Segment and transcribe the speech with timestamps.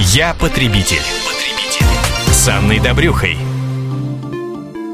[0.00, 1.02] Я потребитель.
[2.32, 3.53] С Анной Добрюхой.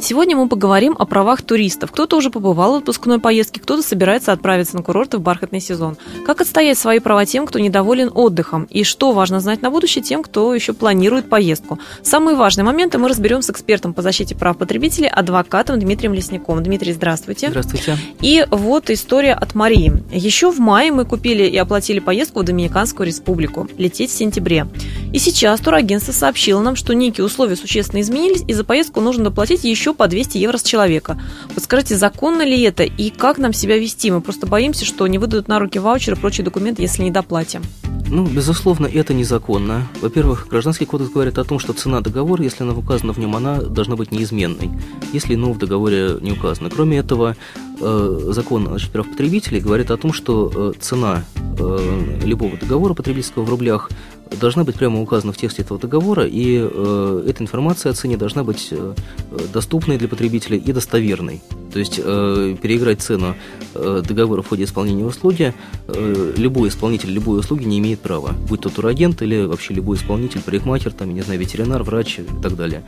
[0.02, 1.92] Сегодня мы поговорим о правах туристов.
[1.92, 5.98] Кто-то уже побывал в отпускной поездке, кто-то собирается отправиться на курорты в бархатный сезон.
[6.24, 8.64] Как отстоять свои права тем, кто недоволен отдыхом?
[8.64, 11.78] И что важно знать на будущее тем, кто еще планирует поездку?
[12.02, 16.62] Самые важные моменты мы разберем с экспертом по защите прав потребителей, адвокатом Дмитрием Лесняковым.
[16.62, 17.48] Дмитрий, здравствуйте.
[17.48, 17.98] Здравствуйте.
[18.22, 19.92] И вот история от Марии.
[20.10, 23.68] Еще в мае мы купили и оплатили поездку в Доминиканскую республику.
[23.76, 24.66] Лететь в сентябре.
[25.12, 29.64] И сейчас турагентство сообщило нам, что некие условия существенно изменились, и за поездку нужно доплатить
[29.64, 31.20] еще по 200 евро с человека.
[31.54, 34.10] Вот скажите, законно ли это и как нам себя вести?
[34.10, 37.62] Мы просто боимся, что не выдадут на руки ваучеры и прочие документы, если не доплатим.
[38.10, 39.86] Ну, безусловно, это незаконно.
[40.00, 43.60] Во-первых, Гражданский кодекс говорит о том, что цена договора, если она указана в нем, она
[43.60, 44.68] должна быть неизменной,
[45.12, 46.70] если иного в договоре не указано.
[46.70, 47.36] Кроме этого,
[47.80, 53.44] э, закон о прав потребителей говорит о том, что э, цена э, любого договора потребительского
[53.44, 53.90] в рублях
[54.38, 58.44] должна быть прямо указана в тексте этого договора, и э, эта информация о цене должна
[58.44, 58.94] быть э,
[59.52, 61.40] доступной для потребителя и достоверной.
[61.72, 63.34] То есть э, переиграть цену
[63.74, 65.54] э, договора в ходе исполнения услуги
[65.88, 70.40] э, любой исполнитель любой услуги не имеет права, будь то турагент или вообще любой исполнитель,
[70.40, 72.82] парикмахер, там, не знаю, ветеринар, врач и так далее.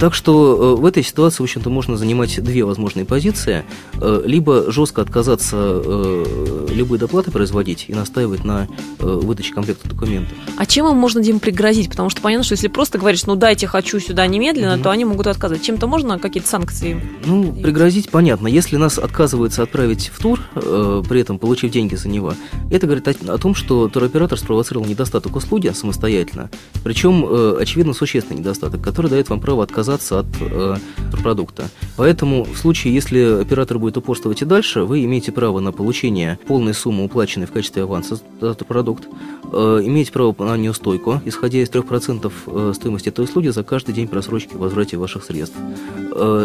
[0.00, 3.64] Так что э, в этой ситуации, в общем-то, можно занимать две возможные позиции.
[4.00, 8.68] Э, либо жестко отказаться э, любой доплаты производить и настаивать на
[8.98, 10.36] э, выдаче комплекта документов.
[10.56, 11.90] А чем им можно, Дим, пригрозить?
[11.90, 14.82] Потому что понятно, что если просто говоришь, ну дайте, хочу сюда немедленно, mm-hmm.
[14.82, 15.62] то они могут отказать.
[15.62, 17.00] Чем-то можно какие-то санкции?
[17.26, 18.48] Ну, пригрозить понятно.
[18.48, 22.34] Если нас отказываются отправить в тур, э, при этом получив деньги за него,
[22.68, 26.50] это говорит о, о том, что туроператор спровоцировал недостаток услуги самостоятельно,
[26.82, 30.78] причем, э, очевидно, существенный недостаток, который дает вам право отказаться от э,
[31.22, 31.68] продукта.
[31.96, 36.74] Поэтому в случае, если оператор будет упорствовать и дальше, вы имеете право на получение полной
[36.74, 39.06] суммы, уплаченной в качестве аванса за этот продукт,
[39.52, 44.08] э, имеете право на неустойку, исходя из 3% э, стоимости этой услуги за каждый день
[44.08, 45.56] просрочки в возврате ваших средств,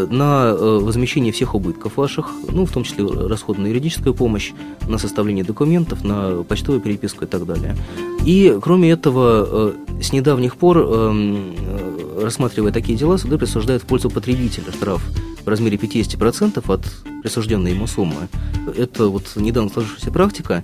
[0.09, 4.53] на э, возмещение всех убытков ваших, ну, в том числе расходы на юридическую помощь,
[4.87, 7.75] на составление документов, на почтовую переписку и так далее.
[8.25, 11.55] И, кроме этого, с недавних пор, эм,
[12.21, 15.03] рассматривая такие дела, суды присуждают в пользу потребителя штраф
[15.43, 16.81] в размере 50% от
[17.21, 18.29] присужденной ему суммы.
[18.77, 20.63] Это вот недавно сложившаяся практика,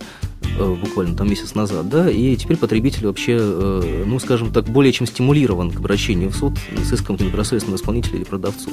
[0.59, 4.91] Э, буквально там месяц назад, да, и теперь потребитель вообще, э, ну, скажем так, более
[4.91, 6.53] чем стимулирован к обращению в суд
[6.83, 8.69] с иском к непосредственному исполнителю или продавцу.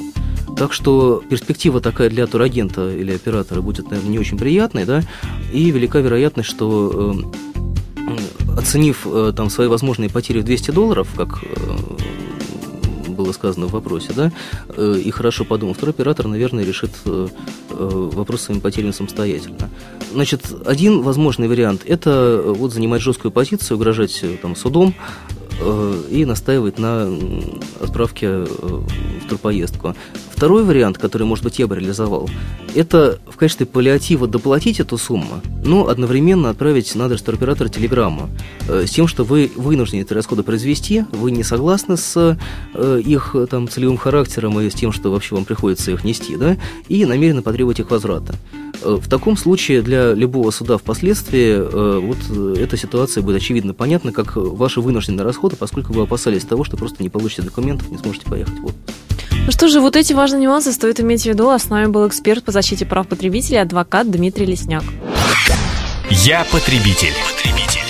[0.57, 5.03] Так что перспектива такая для турагента или оператора будет, наверное, не очень приятной, да,
[5.53, 7.17] и велика вероятность, что
[8.07, 9.07] э, оценив
[9.37, 11.43] там свои возможные потери в 200 долларов, как
[13.17, 14.31] было сказано в вопросе, да,
[14.69, 17.29] э, и хорошо подумав, второй оператор, наверное, решит э,
[17.71, 19.71] э, вопрос своими потерями самостоятельно.
[20.13, 24.95] Значит, один возможный вариант– это вот занимать жесткую позицию, угрожать там, судом,
[26.11, 27.11] и настаивать на
[27.81, 29.95] отправке в турпоездку.
[30.37, 32.29] Второй вариант, который, может быть, я бы реализовал,
[32.75, 38.29] это в качестве паллиатива доплатить эту сумму, но одновременно отправить на адрес туроператора телеграмму
[38.69, 42.39] э, с тем, что вы вынуждены эти расходы произвести, вы не согласны с
[42.75, 46.59] э, их там, целевым характером и с тем, что вообще вам приходится их нести, да,
[46.87, 48.35] и намерены потребовать их возврата.
[48.83, 51.57] Э, в таком случае для любого суда впоследствии
[51.99, 56.77] вот эта ситуация будет очевидно понятна, как ваши вынужденные расходы, поскольку вы опасались того, что
[56.77, 58.96] просто не получите документов, не сможете поехать в отпуск.
[59.45, 61.51] Ну что же, вот эти важные нюансы стоит иметь в виду.
[61.51, 64.85] А с нами был эксперт по защите прав потребителей, адвокат Дмитрий Лесняк.
[66.11, 67.13] Я потребитель.
[67.35, 67.86] потребитель.